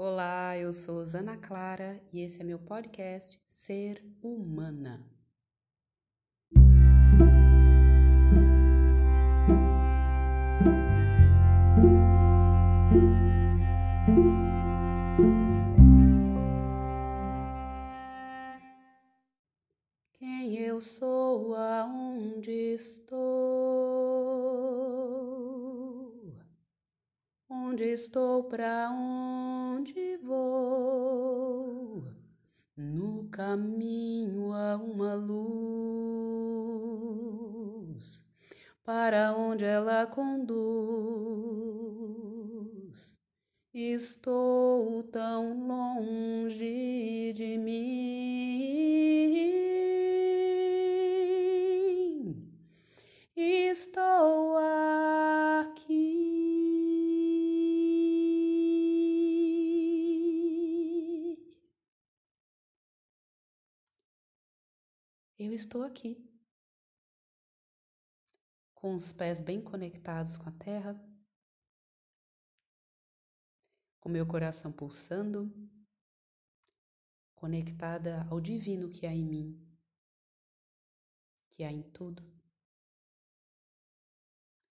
Olá, 0.00 0.56
eu 0.56 0.72
sou 0.72 1.00
Ana 1.00 1.36
Clara 1.36 2.00
e 2.12 2.20
esse 2.20 2.40
é 2.40 2.44
meu 2.44 2.60
podcast 2.60 3.36
Ser 3.48 4.00
Humana. 4.22 5.04
Quem 20.12 20.54
eu 20.58 20.80
sou, 20.80 21.56
aonde 21.56 22.52
estou? 22.52 23.18
Onde 27.50 27.82
estou, 27.82 28.44
para 28.44 28.90
onde 28.92 29.47
caminho 33.38 34.52
há 34.52 34.74
uma 34.76 35.14
luz, 35.14 35.46
para 38.82 39.32
onde 39.32 39.64
ela 39.64 40.08
conduz? 40.08 40.58
Estou 43.72 45.04
tão 45.04 45.68
longe 45.68 47.32
de 47.32 47.56
mim. 47.56 47.78
Estou 53.36 54.56
aqui. 54.58 54.78
Eu 65.40 65.52
estou 65.52 65.84
aqui, 65.84 66.28
com 68.74 68.96
os 68.96 69.12
pés 69.12 69.38
bem 69.38 69.62
conectados 69.62 70.36
com 70.36 70.48
a 70.48 70.52
terra, 70.52 71.00
com 74.00 74.08
meu 74.08 74.26
coração 74.26 74.72
pulsando, 74.72 75.48
conectada 77.36 78.26
ao 78.28 78.40
divino 78.40 78.90
que 78.90 79.06
há 79.06 79.12
em 79.14 79.24
mim, 79.24 79.78
que 81.50 81.62
há 81.62 81.70
em 81.70 81.82
tudo. 81.82 82.28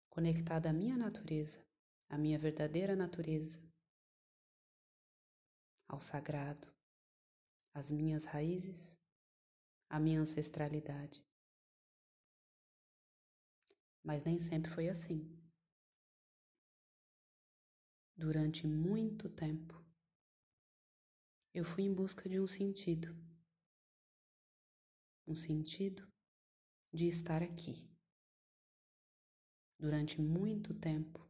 Conectada 0.09 0.69
à 0.69 0.73
minha 0.73 0.97
natureza, 0.97 1.65
à 2.09 2.17
minha 2.17 2.37
verdadeira 2.37 2.93
natureza, 2.93 3.57
ao 5.87 6.02
sagrado, 6.02 6.67
às 7.73 7.89
minhas 7.89 8.25
raízes, 8.25 8.97
à 9.89 9.99
minha 9.99 10.19
ancestralidade. 10.19 11.23
Mas 14.03 14.23
nem 14.23 14.38
sempre 14.39 14.71
foi 14.71 14.88
assim. 14.89 15.30
Durante 18.15 18.65
muito 18.65 19.30
tempo, 19.30 19.83
eu 21.53 21.63
fui 21.63 21.83
em 21.83 21.93
busca 21.93 22.27
de 22.27 22.39
um 22.39 22.47
sentido. 22.47 23.15
Um 25.27 25.35
sentido 25.35 26.08
de 26.93 27.08
estar 27.08 27.43
aqui 27.43 27.97
durante 29.80 30.19
muito 30.19 30.73
tempo, 30.73 31.25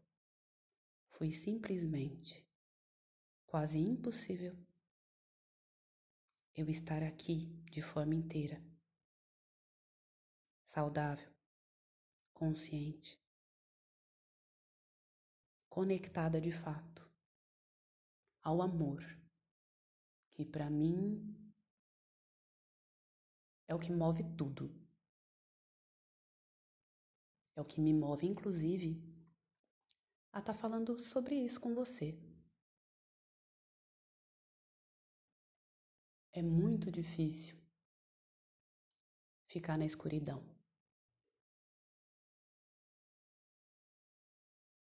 foi 1.10 1.32
simplesmente 1.32 2.48
quase 3.46 3.80
impossível 3.80 4.56
eu 6.58 6.68
estar 6.68 7.04
aqui 7.04 7.46
de 7.70 7.84
forma 7.84 8.16
inteira, 8.16 8.60
saudável, 10.66 11.32
consciente, 12.34 13.22
conectada 15.70 16.42
de 16.42 16.52
fato 16.52 17.08
ao 18.42 18.60
amor, 18.60 19.04
que 20.34 20.44
para 20.44 20.68
mim 20.68 21.54
é 23.68 23.76
o 23.76 23.80
que 23.80 23.92
move 23.92 24.24
tudo. 24.36 24.76
É 27.56 27.62
o 27.62 27.66
que 27.66 27.80
me 27.80 27.94
move, 27.94 28.26
inclusive, 28.26 29.00
a 30.32 30.40
estar 30.40 30.54
tá 30.54 30.60
falando 30.60 30.98
sobre 30.98 31.36
isso 31.36 31.60
com 31.60 31.76
você. 31.76 32.27
É 36.40 36.42
muito 36.44 36.92
difícil 36.92 37.58
ficar 39.48 39.76
na 39.76 39.86
escuridão. 39.86 40.44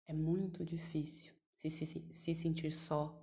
É 0.07 0.13
muito 0.13 0.65
difícil 0.65 1.35
se, 1.57 1.69
se, 1.69 1.87
se 2.13 2.35
sentir 2.37 2.71
só. 2.71 3.21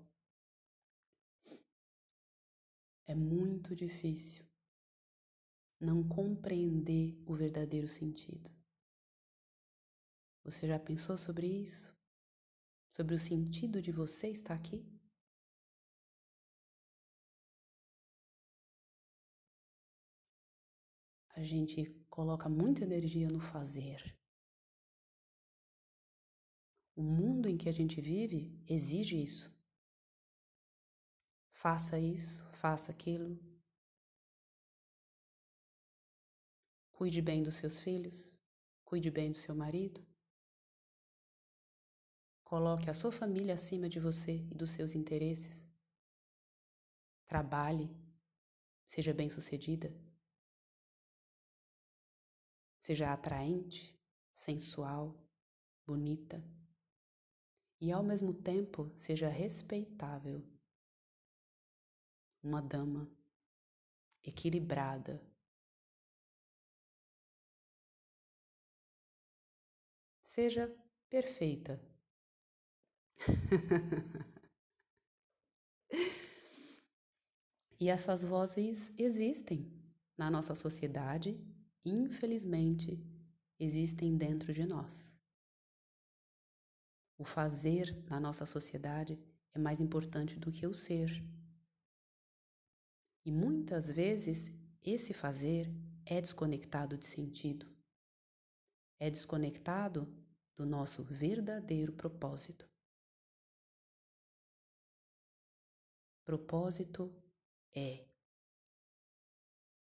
É 3.05 3.15
muito 3.15 3.73
difícil 3.73 4.45
não 5.79 6.05
compreender 6.05 7.23
o 7.25 7.33
verdadeiro 7.33 7.87
sentido. 7.87 8.51
Você 10.43 10.67
já 10.67 10.77
pensou 10.77 11.17
sobre 11.17 11.47
isso? 11.47 11.95
Sobre 12.89 13.15
o 13.15 13.19
sentido 13.19 13.81
de 13.81 13.93
você 13.93 14.27
estar 14.27 14.53
aqui? 14.53 14.96
A 21.37 21.43
gente 21.43 21.85
coloca 22.09 22.49
muita 22.49 22.83
energia 22.83 23.27
no 23.31 23.39
fazer. 23.39 24.17
O 26.95 27.03
mundo 27.03 27.47
em 27.47 27.55
que 27.55 27.69
a 27.69 27.71
gente 27.71 28.01
vive 28.01 28.59
exige 28.67 29.21
isso. 29.21 29.55
Faça 31.51 31.99
isso, 31.99 32.43
faça 32.53 32.91
aquilo. 32.91 33.39
Cuide 36.91 37.21
bem 37.21 37.43
dos 37.43 37.53
seus 37.53 37.79
filhos, 37.79 38.39
cuide 38.83 39.11
bem 39.11 39.31
do 39.31 39.37
seu 39.37 39.55
marido, 39.55 40.03
Coloque 42.47 42.89
a 42.89 42.93
sua 42.93 43.11
família 43.11 43.55
acima 43.55 43.89
de 43.89 43.99
você 43.99 44.37
e 44.49 44.55
dos 44.55 44.69
seus 44.69 44.95
interesses. 44.95 45.65
Trabalhe, 47.27 47.93
seja 48.85 49.13
bem-sucedida. 49.13 50.06
Seja 52.87 53.11
atraente, 53.11 53.99
sensual, 54.31 55.13
bonita. 55.85 56.41
E 57.81 57.91
ao 57.91 58.01
mesmo 58.01 58.33
tempo 58.33 58.89
seja 58.95 59.27
respeitável. 59.27 60.41
Uma 62.41 62.61
dama 62.61 63.11
equilibrada. 64.23 65.21
Seja 70.23 70.73
perfeita 71.09 71.85
e 77.77 77.89
essas 77.89 78.23
vozes 78.23 78.93
existem 78.97 79.69
na 80.17 80.31
nossa 80.31 80.55
sociedade, 80.55 81.37
infelizmente, 81.89 82.99
existem 83.59 84.17
dentro 84.17 84.53
de 84.53 84.65
nós. 84.65 85.21
O 87.17 87.25
fazer 87.25 88.03
na 88.09 88.19
nossa 88.19 88.45
sociedade 88.45 89.19
é 89.53 89.59
mais 89.59 89.81
importante 89.81 90.39
do 90.39 90.51
que 90.51 90.67
o 90.67 90.73
ser. 90.73 91.09
E 93.25 93.31
muitas 93.31 93.91
vezes 93.91 94.51
esse 94.81 95.13
fazer 95.13 95.67
é 96.05 96.21
desconectado 96.21 96.97
de 96.97 97.05
sentido, 97.05 97.67
é 98.99 99.09
desconectado 99.09 100.07
do 100.55 100.65
nosso 100.65 101.03
verdadeiro 101.03 101.93
propósito. 101.93 102.69
Propósito 106.23 107.13
é: 107.73 108.05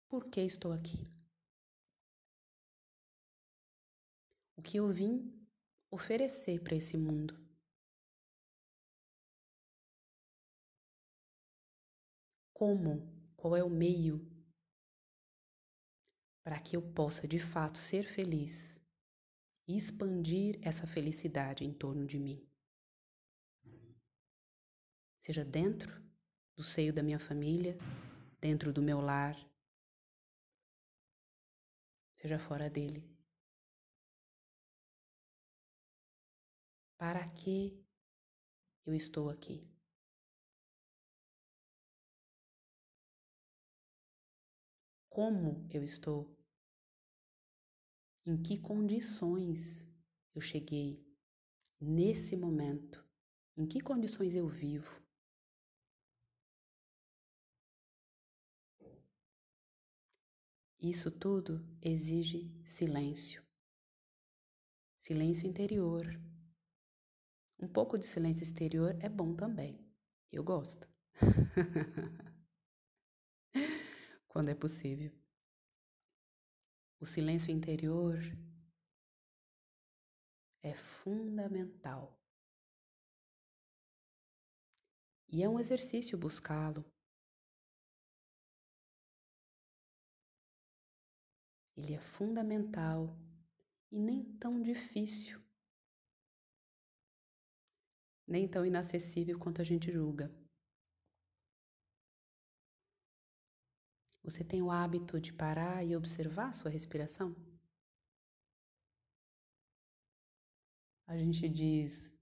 por 0.08 0.26
que 0.26 0.40
estou 0.40 0.72
aqui? 0.72 1.18
O 4.58 4.62
que 4.62 4.76
eu 4.76 4.88
vim 4.88 5.32
oferecer 5.88 6.60
para 6.60 6.75
esse 6.75 6.96
mundo? 6.96 7.38
Como? 12.52 13.08
Qual 13.37 13.56
é 13.56 13.62
o 13.62 13.70
meio 13.70 14.20
para 16.43 16.58
que 16.58 16.76
eu 16.76 16.82
possa 16.82 17.28
de 17.28 17.38
fato 17.38 17.78
ser 17.78 18.02
feliz 18.02 18.81
e 19.69 19.76
expandir 19.76 20.58
essa 20.60 20.88
felicidade 20.88 21.64
em 21.64 21.72
torno 21.72 22.05
de 22.05 22.19
mim? 22.19 22.44
seja 25.19 25.44
dentro 25.44 26.02
do 26.56 26.62
seio 26.62 26.93
da 26.93 27.02
minha 27.02 27.19
família, 27.19 27.76
dentro 28.40 28.72
do 28.72 28.81
meu 28.81 28.99
lar, 28.99 29.37
seja 32.16 32.38
fora 32.38 32.70
dele. 32.70 33.18
Para 36.98 37.28
que 37.28 37.80
eu 38.84 38.92
estou 38.92 39.30
aqui? 39.30 39.64
Como 45.08 45.64
eu 45.72 45.84
estou? 45.84 46.36
Em 48.26 48.36
que 48.42 48.58
condições 48.58 49.88
eu 50.34 50.40
cheguei 50.40 51.00
nesse 51.80 52.36
momento? 52.36 53.06
Em 53.56 53.64
que 53.64 53.80
condições 53.80 54.34
eu 54.34 54.48
vivo? 54.48 55.00
Isso 60.80 61.12
tudo 61.12 61.64
exige 61.80 62.52
silêncio. 62.64 63.46
Silêncio 64.96 65.48
interior. 65.48 66.27
Um 67.60 67.66
pouco 67.66 67.99
de 67.99 68.05
silêncio 68.05 68.44
exterior 68.44 68.96
é 69.00 69.08
bom 69.08 69.34
também. 69.34 69.84
Eu 70.31 70.44
gosto. 70.44 70.88
Quando 74.28 74.50
é 74.50 74.55
possível. 74.55 75.12
O 77.00 77.06
silêncio 77.06 77.50
interior 77.52 78.19
é 80.62 80.75
fundamental. 80.75 82.16
E 85.31 85.43
é 85.43 85.49
um 85.49 85.58
exercício 85.58 86.16
buscá-lo. 86.16 86.84
Ele 91.76 91.94
é 91.94 92.00
fundamental 92.00 93.16
e 93.90 93.99
nem 93.99 94.25
tão 94.37 94.60
difícil, 94.60 95.40
nem 98.28 98.46
tão 98.46 98.64
inacessível 98.66 99.38
quanto 99.38 99.62
a 99.62 99.64
gente 99.64 99.90
julga. 99.90 100.30
Você 104.22 104.44
tem 104.44 104.62
o 104.62 104.70
hábito 104.70 105.19
de 105.19 105.32
parar 105.32 105.82
e 105.82 105.96
observar 105.96 106.48
a 106.48 106.52
sua 106.52 106.70
respiração? 106.70 107.34
A 111.06 111.16
gente 111.16 111.48
diz, 111.48 112.12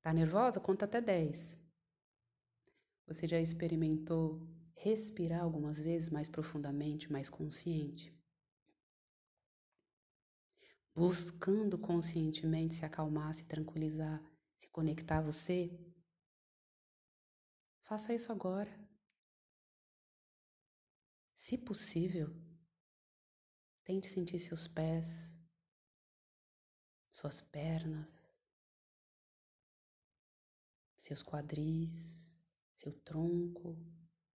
tá 0.00 0.12
nervosa? 0.12 0.60
Conta 0.60 0.84
até 0.84 1.00
10. 1.00 1.58
Você 3.08 3.26
já 3.26 3.40
experimentou 3.40 4.40
respirar 4.76 5.42
algumas 5.42 5.80
vezes 5.80 6.08
mais 6.08 6.28
profundamente, 6.28 7.10
mais 7.10 7.28
consciente? 7.28 8.16
Buscando 10.94 11.76
conscientemente 11.76 12.76
se 12.76 12.84
acalmar, 12.84 13.34
se 13.34 13.44
tranquilizar, 13.44 14.22
se 14.60 14.68
conectar 14.68 15.18
a 15.18 15.22
você? 15.22 15.70
Faça 17.82 18.14
isso 18.14 18.30
agora. 18.30 18.70
Se 21.34 21.58
possível, 21.58 22.28
tente 23.82 24.06
sentir 24.06 24.38
seus 24.38 24.68
pés, 24.68 25.36
suas 27.10 27.40
pernas, 27.40 28.32
seus 30.96 31.22
quadris 31.22 32.20
seu 32.80 32.92
tronco, 32.92 33.76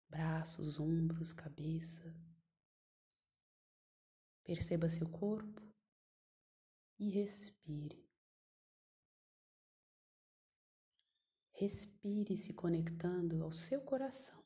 braços, 0.10 0.78
ombros, 0.78 1.32
cabeça. 1.32 2.14
Perceba 4.44 4.90
seu 4.90 5.08
corpo 5.08 5.62
e 7.00 7.10
respire. 7.10 8.06
Respire 11.54 12.36
se 12.36 12.54
conectando 12.54 13.44
ao 13.44 13.52
seu 13.52 13.82
coração. 13.82 14.44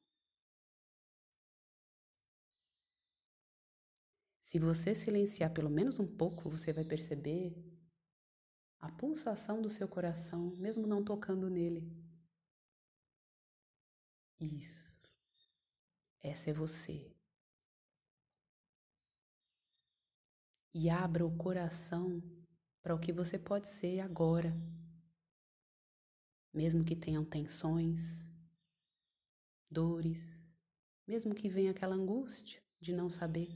Se 4.41 4.59
você 4.59 4.95
silenciar 4.95 5.53
pelo 5.53 5.69
menos 5.69 5.99
um 5.99 6.07
pouco, 6.07 6.49
você 6.49 6.71
vai 6.71 6.85
perceber 6.85 7.53
a 8.79 8.89
pulsação 8.89 9.61
do 9.61 9.69
seu 9.69 9.87
coração, 9.87 10.55
mesmo 10.57 10.87
não 10.87 11.03
tocando 11.03 11.49
nele. 11.49 11.85
Isso. 14.39 15.01
Essa 16.21 16.51
é 16.51 16.53
você. 16.53 17.13
E 20.73 20.89
abra 20.89 21.25
o 21.25 21.35
coração 21.35 22.21
para 22.81 22.93
o 22.95 22.99
que 22.99 23.11
você 23.11 23.39
pode 23.39 23.67
ser 23.67 23.99
agora. 23.99 24.55
Mesmo 26.57 26.83
que 26.83 26.95
tenham 26.95 27.23
tensões, 27.23 27.99
dores, 29.69 30.41
mesmo 31.05 31.35
que 31.35 31.47
venha 31.47 31.69
aquela 31.69 31.93
angústia 31.93 32.59
de 32.79 32.91
não 32.91 33.11
saber, 33.11 33.55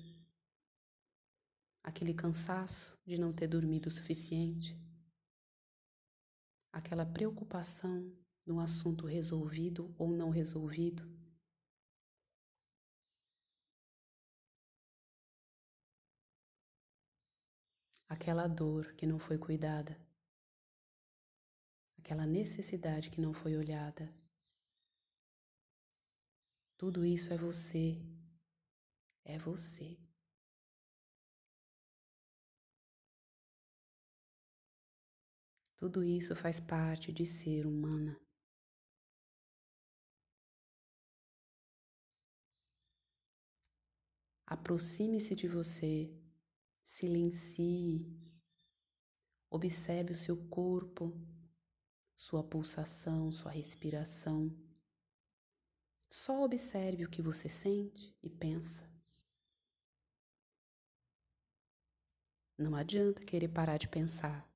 aquele 1.82 2.14
cansaço 2.14 3.02
de 3.04 3.20
não 3.20 3.34
ter 3.34 3.48
dormido 3.48 3.88
o 3.88 3.92
suficiente, 3.92 4.80
aquela 6.72 7.04
preocupação 7.04 8.16
no 8.46 8.60
assunto 8.60 9.08
resolvido 9.08 9.92
ou 9.98 10.12
não 10.12 10.30
resolvido. 10.30 11.04
Aquela 18.08 18.46
dor 18.46 18.94
que 18.94 19.08
não 19.08 19.18
foi 19.18 19.40
cuidada, 19.40 20.00
aquela 22.02 22.26
necessidade 22.26 23.12
que 23.12 23.22
não 23.22 23.32
foi 23.32 23.56
olhada. 23.56 24.12
Tudo 26.76 27.06
isso 27.06 27.32
é 27.32 27.38
você, 27.38 27.96
é 29.24 29.38
você. 29.38 29.98
Tudo 35.78 36.04
isso 36.04 36.36
faz 36.36 36.60
parte 36.60 37.12
de 37.14 37.26
ser 37.26 37.66
humana. 37.68 38.20
Aproxime-se 44.46 45.34
de 45.36 45.48
você, 45.48 46.12
silencie, 46.84 48.06
observe 49.50 50.12
o 50.12 50.16
seu 50.16 50.38
corpo, 50.50 51.14
sua 52.22 52.44
pulsação, 52.44 53.32
sua 53.32 53.50
respiração. 53.50 54.56
Só 56.08 56.44
observe 56.44 57.04
o 57.04 57.10
que 57.10 57.20
você 57.20 57.50
sente 57.50 58.16
e 58.22 58.30
pensa. 58.30 58.88
Não 62.56 62.76
adianta 62.76 63.26
querer 63.26 63.48
parar 63.48 63.78
de 63.78 63.88
pensar. 63.88 64.48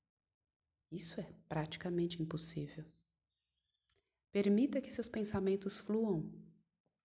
Isso 0.91 1.19
é 1.19 1.33
praticamente 1.49 2.21
impossível. 2.21 2.85
Permita 4.31 4.79
que 4.79 4.91
seus 4.91 5.09
pensamentos 5.09 5.75
fluam. 5.75 6.31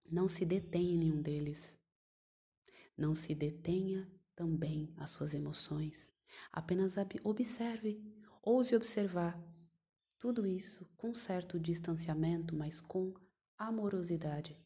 Não 0.08 0.28
se 0.28 0.44
detenha 0.44 0.94
em 0.94 0.98
nenhum 0.98 1.20
deles. 1.20 1.76
Não 2.96 3.16
se 3.16 3.34
detenha 3.34 4.08
também 4.36 4.94
as 4.98 5.10
suas 5.10 5.34
emoções. 5.34 6.12
Apenas 6.52 6.94
observe, 7.24 8.00
ouse 8.40 8.76
observar. 8.76 9.53
Tudo 10.24 10.46
isso 10.46 10.86
com 10.96 11.12
certo 11.12 11.60
distanciamento, 11.60 12.56
mas 12.56 12.80
com 12.80 13.12
amorosidade. 13.58 14.58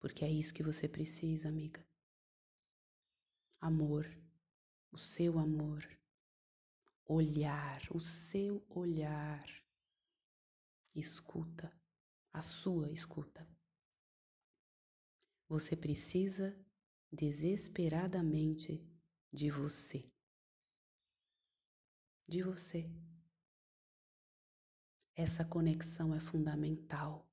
Porque 0.00 0.24
é 0.24 0.28
isso 0.28 0.52
que 0.52 0.60
você 0.60 0.88
precisa, 0.88 1.48
amiga. 1.48 1.86
Amor, 3.60 4.04
o 4.90 4.98
seu 4.98 5.38
amor. 5.38 5.88
Olhar, 7.06 7.80
o 7.92 8.00
seu 8.00 8.60
olhar. 8.68 9.46
Escuta, 10.96 11.72
a 12.32 12.42
sua 12.42 12.90
escuta. 12.90 13.48
Você 15.48 15.76
precisa 15.76 16.58
desesperadamente 17.12 18.84
de 19.32 19.48
você. 19.48 20.10
De 22.26 22.42
você. 22.42 22.90
Essa 25.16 25.44
conexão 25.44 26.12
é 26.12 26.18
fundamental. 26.18 27.30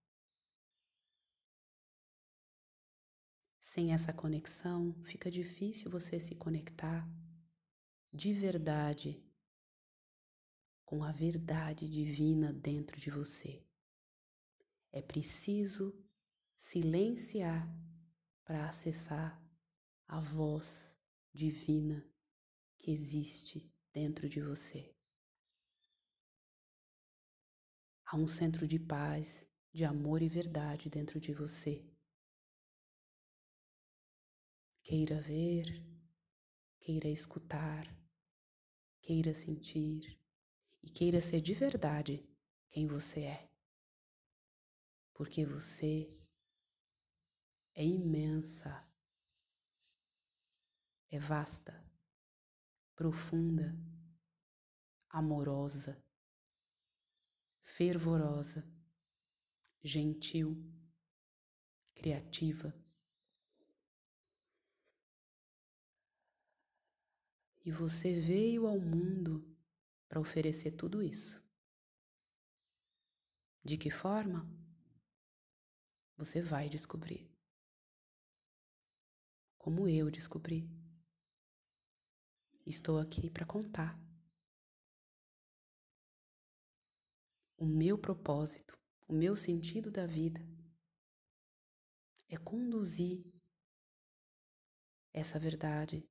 Sem 3.60 3.92
essa 3.92 4.14
conexão, 4.14 4.94
fica 5.04 5.32
difícil 5.32 5.90
você 5.90 6.20
se 6.20 6.36
conectar 6.36 7.10
de 8.14 8.34
verdade 8.34 9.24
com 10.86 11.04
a 11.04 11.12
verdade 11.12 11.88
divina 11.90 12.54
dentro 12.54 13.00
de 13.00 13.10
você. 13.10 13.66
É 14.92 15.02
preciso 15.02 15.98
silenciar 16.58 17.68
para 18.44 18.68
acessar 18.68 19.42
a 20.08 20.20
voz 20.20 21.00
divina 21.34 22.06
que 22.78 22.92
existe 22.92 23.74
dentro 23.94 24.28
de 24.28 24.42
você. 24.42 24.94
Há 28.12 28.18
um 28.18 28.28
centro 28.28 28.68
de 28.68 28.78
paz, 28.78 29.48
de 29.72 29.86
amor 29.86 30.22
e 30.22 30.28
verdade 30.28 30.90
dentro 30.90 31.18
de 31.18 31.34
você. 31.34 31.82
Queira 34.84 35.22
ver, 35.22 35.82
queira 36.78 37.08
escutar, 37.08 37.88
queira 39.00 39.34
sentir 39.34 40.20
e 40.84 40.90
queira 40.90 41.22
ser 41.22 41.40
de 41.40 41.54
verdade 41.54 42.30
quem 42.68 42.86
você 42.86 43.22
é. 43.22 43.50
Porque 45.14 45.46
você 45.46 46.14
é 47.74 47.86
imensa, 47.86 48.86
é 51.10 51.18
vasta, 51.18 51.82
profunda, 52.94 53.74
amorosa, 55.08 56.11
fervorosa, 57.62 58.68
gentil, 59.84 60.58
criativa. 61.94 62.74
E 67.64 67.72
você 67.72 68.14
veio 68.14 68.68
ao 68.68 68.80
mundo 68.80 69.48
para 70.08 70.20
oferecer 70.20 70.72
tudo 70.72 71.02
isso. 71.02 71.44
De 73.64 73.78
que 73.78 73.92
forma? 73.92 74.50
Você 76.18 76.42
vai 76.42 76.68
descobrir. 76.68 77.32
Como 79.58 79.88
eu 79.88 80.10
descobri. 80.10 80.68
Estou 82.66 83.00
aqui 83.00 83.30
para 83.30 83.46
contar. 83.46 84.00
O 87.62 87.66
meu 87.68 87.96
propósito, 87.96 88.76
o 89.08 89.14
meu 89.14 89.36
sentido 89.36 89.92
da 89.92 90.08
vida 90.08 90.42
é 92.28 92.36
conduzir 92.36 93.24
essa 95.14 95.38
verdade 95.38 96.04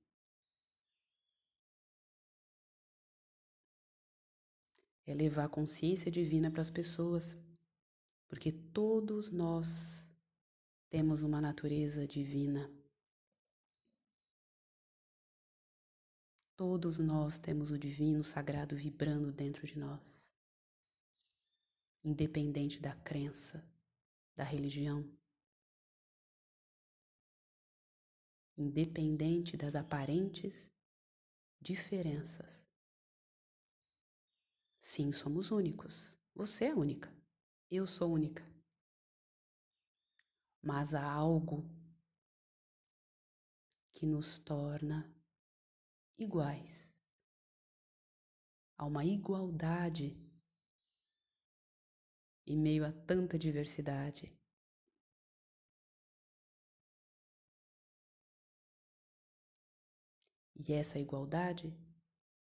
é 5.05 5.13
levar 5.13 5.47
a 5.47 5.49
consciência 5.49 6.09
divina 6.09 6.53
para 6.53 6.63
as 6.63 6.71
pessoas, 6.71 7.37
porque 8.29 8.53
todos 8.53 9.33
nós 9.33 10.07
temos 10.89 11.25
uma 11.25 11.41
natureza 11.41 12.07
divina. 12.07 12.73
Todos 16.57 16.99
nós 16.99 17.41
temos 17.41 17.73
o 17.73 17.79
divino 17.79 18.23
sagrado 18.23 18.77
vibrando 18.77 19.33
dentro 19.33 19.67
de 19.67 19.77
nós, 19.77 20.30
independente 22.03 22.81
da 22.81 22.95
crença, 22.95 23.65
da 24.35 24.45
religião, 24.45 25.09
independente 28.57 29.57
das 29.57 29.75
aparentes 29.75 30.71
diferenças. 31.61 32.69
Sim, 34.79 35.13
somos 35.13 35.51
únicos. 35.51 36.19
Você 36.35 36.67
é 36.67 36.75
única. 36.75 37.15
Eu 37.71 37.87
sou 37.87 38.13
única. 38.13 38.45
Mas 40.63 40.95
há 40.95 41.05
algo 41.05 41.69
que 43.93 44.07
nos 44.07 44.39
torna 44.39 45.15
iguais. 46.19 46.89
Há 48.77 48.87
uma 48.87 49.05
igualdade 49.05 50.17
em 52.47 52.57
meio 52.57 52.85
a 52.85 52.93
tanta 52.93 53.39
diversidade. 53.39 54.33
E 60.57 60.73
essa 60.73 60.99
igualdade 60.99 61.75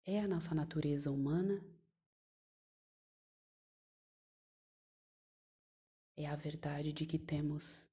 é 0.05 0.19
a 0.19 0.27
nossa 0.27 0.55
natureza 0.55 1.11
humana 1.11 1.63
é 6.23 6.27
a 6.27 6.35
verdade 6.35 6.93
de 6.93 7.05
que 7.05 7.17
temos 7.17 7.87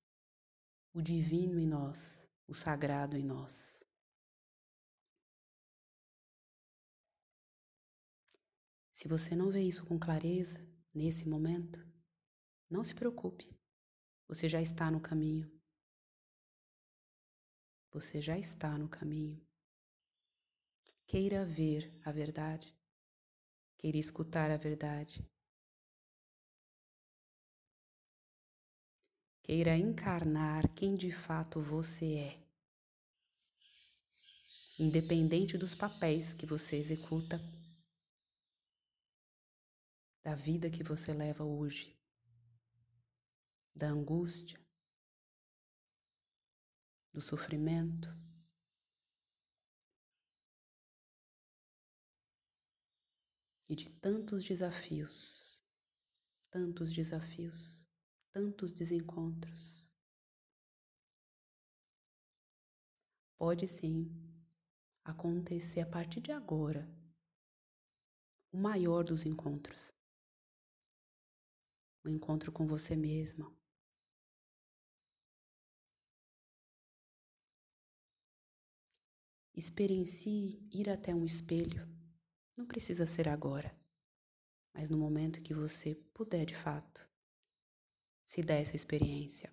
o 0.93 1.01
divino 1.01 1.59
em 1.59 1.67
nós, 1.67 2.29
o 2.47 2.53
sagrado 2.53 3.17
em 3.17 3.23
nós. 3.23 3.85
Se 8.93 9.07
você 9.09 9.35
não 9.35 9.51
vê 9.51 9.63
isso 9.63 9.87
com 9.87 9.99
clareza 9.99 10.68
nesse 10.95 11.29
momento, 11.29 11.87
não 12.71 12.85
se 12.85 12.95
preocupe, 12.95 13.51
você 14.27 14.49
já 14.49 14.61
está 14.61 14.91
no 14.91 15.01
caminho. 15.01 15.51
Você 17.91 18.21
já 18.21 18.37
está 18.39 18.77
no 18.77 18.89
caminho. 18.89 19.41
Queira 21.07 21.45
ver 21.47 21.91
a 22.05 22.13
verdade, 22.13 22.77
queira 23.79 23.97
escutar 23.97 24.51
a 24.51 24.59
verdade, 24.59 25.27
queira 29.43 29.75
encarnar 29.75 30.69
quem 30.75 30.95
de 30.95 31.11
fato 31.11 31.63
você 31.63 32.15
é. 32.17 32.49
Independente 34.79 35.57
dos 35.57 35.75
papéis 35.75 36.35
que 36.35 36.45
você 36.45 36.77
executa, 36.77 37.41
da 40.29 40.35
vida 40.35 40.69
que 40.69 40.83
você 40.83 41.15
leva 41.15 41.43
hoje, 41.43 41.99
da 43.75 43.89
angústia, 43.89 44.61
do 47.11 47.19
sofrimento. 47.19 48.11
E 53.71 53.75
de 53.75 53.89
tantos 53.89 54.45
desafios, 54.45 55.65
tantos 56.51 56.93
desafios 56.93 57.89
tantos 58.31 58.71
desencontros. 58.71 59.91
Pode 63.39 63.67
sim 63.67 64.15
acontecer 65.03 65.81
a 65.81 65.87
partir 65.87 66.21
de 66.21 66.33
agora 66.33 66.87
o 68.53 68.59
maior 68.59 69.03
dos 69.03 69.25
encontros. 69.25 69.98
O 72.09 72.11
encontro 72.11 72.51
com 72.51 72.67
você 72.67 72.97
mesma. 72.97 73.55
Experiencie 79.55 80.67
ir 80.73 80.89
até 80.89 81.15
um 81.15 81.23
espelho. 81.23 81.87
Não 82.57 82.65
precisa 82.65 83.05
ser 83.05 83.29
agora, 83.29 83.79
mas 84.73 84.89
no 84.89 84.97
momento 84.97 85.43
que 85.43 85.53
você 85.53 85.97
puder 86.15 86.47
de 86.47 86.55
fato 86.55 87.07
se 88.25 88.43
dá 88.43 88.55
essa 88.55 88.75
experiência. 88.75 89.53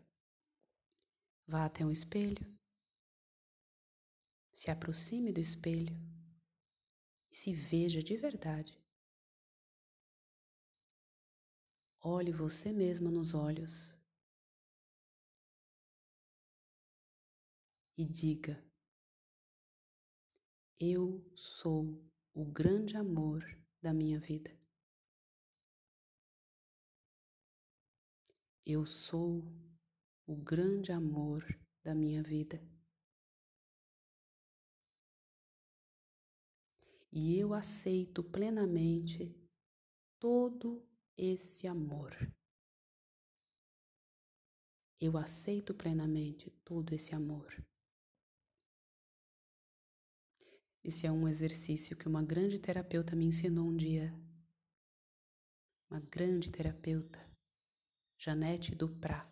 Vá 1.46 1.66
até 1.66 1.86
um 1.86 1.92
espelho, 1.92 2.58
se 4.54 4.72
aproxime 4.72 5.34
do 5.34 5.42
espelho 5.42 5.94
e 7.30 7.36
se 7.36 7.54
veja 7.54 8.02
de 8.02 8.16
verdade. 8.16 8.85
Olhe 12.08 12.32
você 12.32 12.72
mesma 12.72 13.10
nos 13.10 13.34
olhos 13.34 13.98
e 17.98 18.06
diga: 18.06 18.64
Eu 20.80 21.28
sou 21.36 22.00
o 22.32 22.46
grande 22.46 22.96
amor 22.96 23.44
da 23.82 23.92
minha 23.92 24.20
vida. 24.20 24.56
Eu 28.64 28.86
sou 28.86 29.44
o 30.28 30.36
grande 30.36 30.92
amor 30.92 31.44
da 31.84 31.96
minha 31.96 32.22
vida. 32.22 32.64
E 37.12 37.40
eu 37.40 37.52
aceito 37.52 38.24
plenamente 38.24 39.36
todo 40.20 40.88
esse 41.17 41.67
amor. 41.67 42.12
Eu 45.00 45.17
aceito 45.17 45.74
plenamente 45.74 46.50
todo 46.63 46.93
esse 46.93 47.13
amor. 47.13 47.48
Esse 50.84 51.07
é 51.07 51.12
um 51.12 51.27
exercício 51.27 51.98
que 51.98 52.07
uma 52.07 52.24
grande 52.24 52.60
terapeuta 52.60 53.15
me 53.15 53.25
ensinou 53.25 53.65
um 53.67 53.75
dia. 53.75 54.13
Uma 55.89 56.00
grande 56.00 56.51
terapeuta 56.51 57.19
Janete 58.17 58.74
Duprá. 58.75 59.31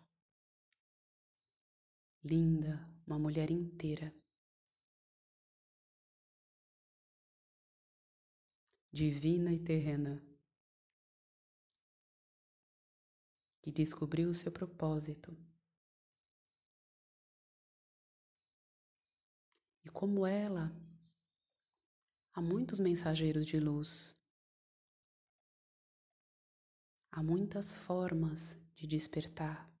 Linda, 2.22 2.88
uma 3.06 3.18
mulher 3.18 3.50
inteira. 3.50 4.14
Divina 8.92 9.52
e 9.52 9.58
terrena. 9.58 10.33
Que 13.64 13.72
descobriu 13.72 14.28
o 14.28 14.34
seu 14.34 14.52
propósito. 14.52 15.34
E 19.82 19.88
como 19.88 20.26
ela, 20.26 20.70
há 22.34 22.42
muitos 22.42 22.78
mensageiros 22.78 23.46
de 23.46 23.58
luz 23.58 24.14
Há 27.16 27.22
muitas 27.22 27.76
formas 27.76 28.58
de 28.74 28.88
despertar. 28.88 29.72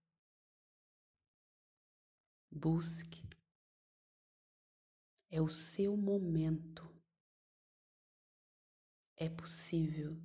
Busque. 2.48 3.28
É 5.28 5.42
o 5.42 5.48
seu 5.48 5.96
momento. 5.96 6.88
É 9.16 9.28
possível. 9.28 10.16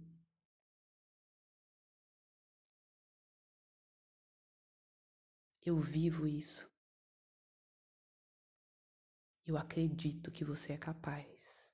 Eu 5.70 5.78
vivo 5.78 6.26
isso. 6.26 6.68
Eu 9.46 9.56
acredito 9.56 10.32
que 10.32 10.44
você 10.44 10.74
é 10.74 10.78
capaz 10.80 11.72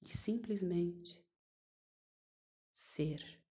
de 0.00 0.16
simplesmente 0.16 1.26
ser. 2.72 3.42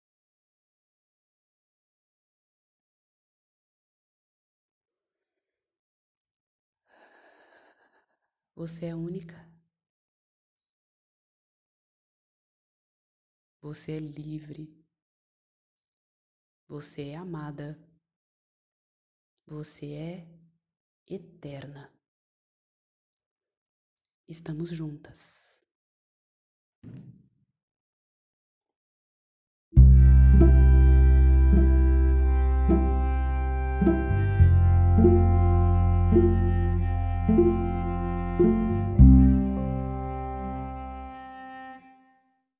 Você 8.55 8.85
é 8.85 8.95
única. 8.95 9.45
Você 13.59 13.91
é 13.91 13.99
livre. 13.99 14.73
Você 16.69 17.09
é 17.09 17.17
amada. 17.17 17.92
Você 19.45 19.93
é 19.93 20.27
eterna. 21.05 21.91
Estamos 24.27 24.69
juntas. 24.69 25.63